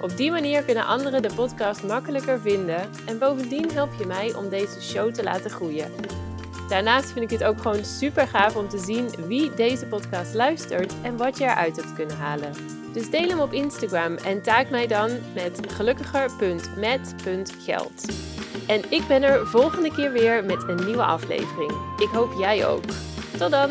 Op 0.00 0.16
die 0.16 0.30
manier 0.30 0.64
kunnen 0.64 0.86
anderen 0.86 1.22
de 1.22 1.34
podcast 1.34 1.82
makkelijker 1.82 2.40
vinden 2.40 2.90
en 3.06 3.18
bovendien 3.18 3.72
help 3.72 3.90
je 3.98 4.06
mij 4.06 4.34
om 4.34 4.48
deze 4.48 4.82
show 4.82 5.14
te 5.14 5.22
laten 5.22 5.50
groeien. 5.50 5.92
Daarnaast 6.70 7.12
vind 7.12 7.32
ik 7.32 7.38
het 7.38 7.48
ook 7.48 7.60
gewoon 7.60 7.84
super 7.84 8.26
gaaf 8.26 8.56
om 8.56 8.68
te 8.68 8.78
zien 8.78 9.10
wie 9.26 9.54
deze 9.54 9.86
podcast 9.86 10.34
luistert 10.34 10.94
en 11.02 11.16
wat 11.16 11.38
je 11.38 11.44
eruit 11.44 11.76
hebt 11.76 11.94
kunnen 11.94 12.16
halen. 12.16 12.52
Dus 12.92 13.10
deel 13.10 13.28
hem 13.28 13.40
op 13.40 13.52
Instagram 13.52 14.16
en 14.16 14.42
taak 14.42 14.70
mij 14.70 14.86
dan 14.86 15.10
met 15.34 15.60
gelukkiger.met.geld. 15.68 18.12
En 18.66 18.82
ik 18.88 19.06
ben 19.08 19.22
er 19.22 19.46
volgende 19.46 19.94
keer 19.94 20.12
weer 20.12 20.44
met 20.44 20.68
een 20.68 20.84
nieuwe 20.84 21.04
aflevering. 21.04 21.72
Ik 21.98 22.08
hoop 22.12 22.32
jij 22.38 22.66
ook. 22.66 22.84
Tot 23.38 23.50
dan! 23.50 23.70